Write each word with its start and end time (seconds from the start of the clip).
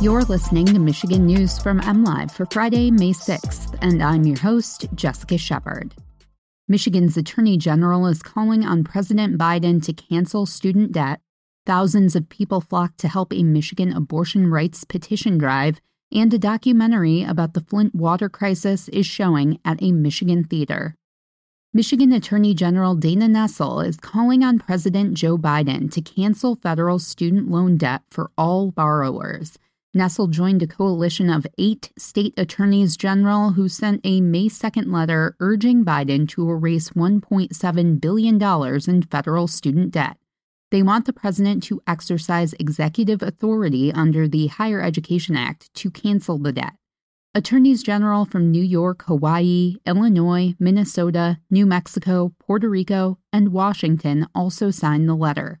You're 0.00 0.22
listening 0.22 0.64
to 0.64 0.78
Michigan 0.78 1.26
News 1.26 1.58
from 1.58 1.78
MLive 1.82 2.30
for 2.30 2.46
Friday, 2.46 2.90
May 2.90 3.12
6th, 3.12 3.76
and 3.82 4.02
I'm 4.02 4.24
your 4.24 4.38
host, 4.38 4.86
Jessica 4.94 5.36
Shepard. 5.36 5.94
Michigan's 6.66 7.18
Attorney 7.18 7.58
General 7.58 8.06
is 8.06 8.22
calling 8.22 8.64
on 8.64 8.82
President 8.82 9.36
Biden 9.36 9.84
to 9.84 9.92
cancel 9.92 10.46
student 10.46 10.92
debt. 10.92 11.20
Thousands 11.66 12.16
of 12.16 12.30
people 12.30 12.62
flocked 12.62 12.96
to 13.00 13.08
help 13.08 13.30
a 13.34 13.42
Michigan 13.42 13.92
abortion 13.92 14.50
rights 14.50 14.84
petition 14.84 15.36
drive, 15.36 15.82
and 16.10 16.32
a 16.32 16.38
documentary 16.38 17.22
about 17.22 17.52
the 17.52 17.60
Flint 17.60 17.94
water 17.94 18.30
crisis 18.30 18.88
is 18.88 19.04
showing 19.04 19.58
at 19.66 19.82
a 19.82 19.92
Michigan 19.92 20.44
theater. 20.44 20.96
Michigan 21.74 22.10
Attorney 22.10 22.54
General 22.54 22.94
Dana 22.94 23.26
Nessel 23.26 23.86
is 23.86 23.98
calling 23.98 24.42
on 24.42 24.60
President 24.60 25.12
Joe 25.12 25.36
Biden 25.36 25.92
to 25.92 26.00
cancel 26.00 26.56
federal 26.56 26.98
student 26.98 27.50
loan 27.50 27.76
debt 27.76 28.00
for 28.10 28.30
all 28.38 28.70
borrowers. 28.70 29.58
Nessel 29.92 30.30
joined 30.30 30.62
a 30.62 30.68
coalition 30.68 31.28
of 31.28 31.48
eight 31.58 31.90
state 31.98 32.32
attorneys 32.36 32.96
general 32.96 33.50
who 33.50 33.68
sent 33.68 34.00
a 34.04 34.20
May 34.20 34.46
2nd 34.46 34.92
letter 34.92 35.34
urging 35.40 35.84
Biden 35.84 36.28
to 36.28 36.48
erase 36.48 36.90
$1.7 36.90 38.00
billion 38.00 38.40
in 38.88 39.02
federal 39.02 39.48
student 39.48 39.90
debt. 39.90 40.16
They 40.70 40.84
want 40.84 41.06
the 41.06 41.12
president 41.12 41.64
to 41.64 41.82
exercise 41.88 42.54
executive 42.60 43.20
authority 43.20 43.92
under 43.92 44.28
the 44.28 44.46
Higher 44.46 44.80
Education 44.80 45.34
Act 45.34 45.74
to 45.74 45.90
cancel 45.90 46.38
the 46.38 46.52
debt. 46.52 46.74
Attorneys 47.34 47.82
general 47.82 48.24
from 48.24 48.52
New 48.52 48.62
York, 48.62 49.02
Hawaii, 49.06 49.76
Illinois, 49.84 50.54
Minnesota, 50.60 51.38
New 51.50 51.66
Mexico, 51.66 52.32
Puerto 52.38 52.68
Rico, 52.68 53.18
and 53.32 53.52
Washington 53.52 54.28
also 54.36 54.70
signed 54.70 55.08
the 55.08 55.16
letter. 55.16 55.59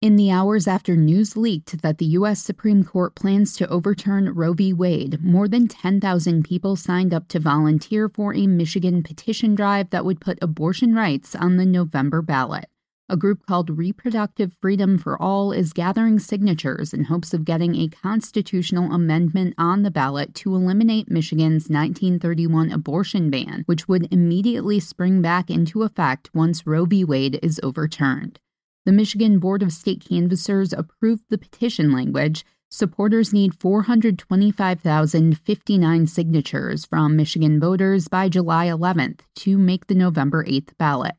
In 0.00 0.16
the 0.16 0.30
hours 0.30 0.66
after 0.66 0.96
news 0.96 1.36
leaked 1.36 1.82
that 1.82 1.98
the 1.98 2.06
U.S. 2.16 2.42
Supreme 2.42 2.82
Court 2.82 3.14
plans 3.14 3.54
to 3.58 3.68
overturn 3.68 4.34
Roe 4.34 4.54
v. 4.54 4.72
Wade, 4.72 5.22
more 5.22 5.48
than 5.48 5.68
10,000 5.68 6.44
people 6.44 6.76
signed 6.76 7.12
up 7.12 7.28
to 7.28 7.38
volunteer 7.38 8.08
for 8.08 8.32
a 8.32 8.46
Michigan 8.46 9.02
petition 9.02 9.54
drive 9.54 9.90
that 9.90 10.06
would 10.06 10.18
put 10.18 10.38
abortion 10.40 10.94
rights 10.94 11.34
on 11.34 11.58
the 11.58 11.66
November 11.66 12.22
ballot. 12.22 12.70
A 13.06 13.18
group 13.18 13.44
called 13.44 13.68
Reproductive 13.68 14.56
Freedom 14.62 14.96
for 14.96 15.20
All 15.20 15.52
is 15.52 15.74
gathering 15.74 16.18
signatures 16.18 16.94
in 16.94 17.04
hopes 17.04 17.34
of 17.34 17.44
getting 17.44 17.76
a 17.76 17.88
constitutional 17.88 18.94
amendment 18.94 19.52
on 19.58 19.82
the 19.82 19.90
ballot 19.90 20.34
to 20.36 20.54
eliminate 20.54 21.10
Michigan's 21.10 21.68
1931 21.68 22.72
abortion 22.72 23.28
ban, 23.28 23.64
which 23.66 23.86
would 23.86 24.10
immediately 24.10 24.80
spring 24.80 25.20
back 25.20 25.50
into 25.50 25.82
effect 25.82 26.30
once 26.32 26.66
Roe 26.66 26.86
v. 26.86 27.04
Wade 27.04 27.38
is 27.42 27.60
overturned. 27.62 28.40
The 28.86 28.92
Michigan 28.92 29.38
Board 29.38 29.62
of 29.62 29.70
State 29.70 30.06
Canvassers 30.08 30.72
approved 30.72 31.24
the 31.28 31.36
petition 31.36 31.92
language. 31.92 32.42
Supporters 32.70 33.34
need 33.34 33.60
425,059 33.60 36.06
signatures 36.06 36.86
from 36.86 37.16
Michigan 37.16 37.60
voters 37.60 38.08
by 38.08 38.30
July 38.30 38.68
11th 38.68 39.20
to 39.36 39.58
make 39.58 39.88
the 39.88 39.94
November 39.94 40.42
8th 40.42 40.70
ballot. 40.78 41.16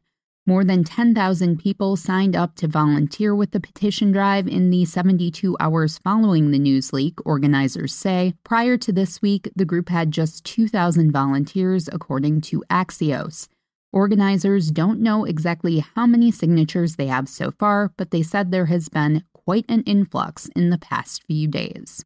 More 0.47 0.63
than 0.63 0.83
10,000 0.83 1.57
people 1.57 1.95
signed 1.95 2.35
up 2.35 2.53
to 2.57 2.67
volunteer 2.67 3.33
with 3.33 3.49
the 3.49 3.59
petition 3.59 4.11
drive 4.11 4.47
in 4.47 4.69
the 4.69 4.85
72 4.85 5.57
hours 5.59 5.97
following 5.97 6.51
the 6.51 6.59
news 6.59 6.93
leak, 6.93 7.15
organizers 7.25 7.95
say. 7.95 8.35
Prior 8.43 8.77
to 8.77 8.91
this 8.91 9.23
week, 9.23 9.49
the 9.55 9.65
group 9.65 9.89
had 9.89 10.11
just 10.11 10.45
2,000 10.45 11.11
volunteers, 11.11 11.89
according 11.91 12.41
to 12.41 12.63
Axios. 12.69 13.47
Organizers 13.91 14.69
don't 14.69 14.99
know 14.99 15.25
exactly 15.25 15.83
how 15.95 16.05
many 16.05 16.29
signatures 16.29 16.95
they 16.95 17.07
have 17.07 17.27
so 17.27 17.49
far, 17.49 17.91
but 17.97 18.11
they 18.11 18.21
said 18.21 18.51
there 18.51 18.67
has 18.67 18.87
been 18.87 19.23
quite 19.33 19.65
an 19.67 19.81
influx 19.87 20.47
in 20.55 20.69
the 20.69 20.77
past 20.77 21.23
few 21.23 21.47
days. 21.47 22.05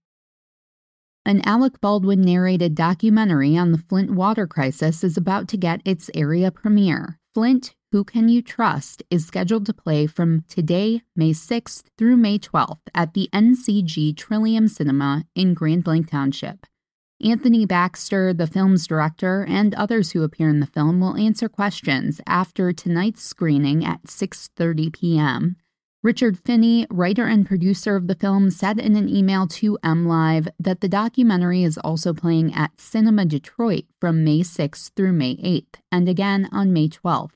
An 1.25 1.41
Alec 1.45 1.81
Baldwin 1.81 2.21
narrated 2.21 2.75
documentary 2.75 3.57
on 3.57 3.71
the 3.71 3.77
Flint 3.77 4.11
water 4.11 4.47
crisis 4.47 5.03
is 5.03 5.17
about 5.17 5.47
to 5.49 5.57
get 5.57 5.81
its 5.83 6.09
area 6.15 6.49
premiere. 6.49 7.19
Flint, 7.33 7.75
Who 7.91 8.03
Can 8.03 8.29
You 8.29 8.41
Trust 8.41 9.03
is 9.11 9.27
scheduled 9.27 9.65
to 9.65 9.73
play 9.73 10.07
from 10.07 10.45
today, 10.47 11.01
May 11.15 11.31
6th 11.31 11.83
through 11.97 12.17
May 12.17 12.39
12th 12.39 12.79
at 12.95 13.13
the 13.13 13.29
NCG 13.33 14.15
Trillium 14.15 14.67
Cinema 14.69 15.25
in 15.35 15.53
Grand 15.53 15.83
Blanc 15.83 16.09
Township. 16.09 16.65
Anthony 17.21 17.65
Baxter, 17.65 18.33
the 18.33 18.47
film's 18.47 18.87
director, 18.87 19.45
and 19.47 19.75
others 19.75 20.11
who 20.11 20.23
appear 20.23 20.47
in 20.47 20.61
the 20.61 20.65
film 20.65 21.01
will 21.01 21.17
answer 21.17 21.49
questions 21.49 22.21
after 22.25 22.71
tonight's 22.71 23.21
screening 23.21 23.83
at 23.83 24.03
6:30 24.03 24.93
p.m. 24.93 25.57
Richard 26.01 26.39
Finney, 26.39 26.87
writer 26.89 27.25
and 27.25 27.45
producer 27.45 27.97
of 27.97 28.07
the 28.07 28.15
film, 28.15 28.51
said 28.51 28.79
in 28.79 28.95
an 28.95 29.09
email 29.09 29.45
to 29.47 29.77
MLive 29.83 30.47
that 30.57 30.79
the 30.79 30.87
documentary 30.87 31.61
is 31.61 31.77
also 31.77 32.13
playing 32.13 32.53
at 32.53 32.79
Cinema 32.79 33.25
Detroit 33.25 33.83
from 33.99 34.23
May 34.23 34.39
6th 34.39 34.91
through 34.95 35.11
May 35.11 35.35
8th, 35.35 35.81
and 35.91 36.07
again 36.07 36.47
on 36.53 36.71
May 36.71 36.87
12th. 36.87 37.33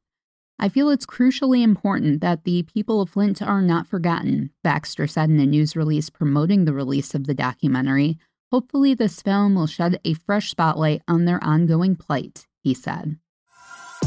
I 0.58 0.70
feel 0.70 0.90
it's 0.90 1.06
crucially 1.06 1.62
important 1.62 2.22
that 2.22 2.46
the 2.46 2.64
people 2.64 3.02
of 3.02 3.10
Flint 3.10 3.42
are 3.42 3.62
not 3.62 3.86
forgotten, 3.86 4.52
Baxter 4.64 5.08
said 5.08 5.30
in 5.30 5.42
a 5.42 5.46
news 5.46 5.76
release 5.76 6.10
promoting 6.10 6.64
the 6.64 6.72
release 6.72 7.14
of 7.14 7.28
the 7.28 7.34
documentary. 7.34 8.18
Hopefully, 8.50 8.94
this 8.94 9.22
film 9.22 9.56
will 9.56 9.68
shed 9.68 10.00
a 10.06 10.14
fresh 10.14 10.52
spotlight 10.52 11.02
on 11.06 11.26
their 11.26 11.44
ongoing 11.44 11.98
plight, 11.98 12.48
he 12.62 12.74
said. 12.74 13.18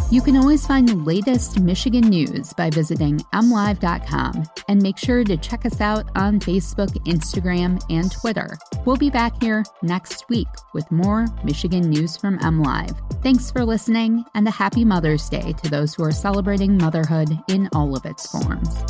You 0.09 0.23
can 0.23 0.37
always 0.37 0.65
find 0.65 0.89
the 0.89 0.95
latest 0.95 1.59
Michigan 1.59 2.09
news 2.09 2.53
by 2.53 2.71
visiting 2.71 3.19
mlive.com 3.35 4.45
and 4.69 4.81
make 4.81 4.99
sure 4.99 5.25
to 5.25 5.37
check 5.37 5.67
us 5.67 5.81
out 5.81 6.09
on 6.15 6.39
Facebook, 6.39 6.91
Instagram, 7.07 7.83
and 7.91 8.13
Twitter. 8.13 8.57
We'll 8.85 8.97
be 8.97 9.11
back 9.11 9.43
here 9.43 9.65
next 9.83 10.29
week 10.29 10.47
with 10.75 10.89
more 10.93 11.27
Michigan 11.43 11.91
news 11.91 12.17
from 12.17 12.39
MLive. 12.39 12.97
Thanks 13.25 13.51
for 13.51 13.65
listening 13.65 14.25
and 14.37 14.47
a 14.47 14.53
happy 14.53 14.85
Mother's 14.85 15.29
Day 15.29 15.53
to 15.65 15.71
those 15.71 15.95
who 15.95 16.05
are 16.05 16.13
celebrating 16.13 16.79
motherhood 16.79 17.37
in 17.49 17.69
all 17.75 17.97
of 17.97 18.07
its 18.07 18.29
forms. 18.29 18.85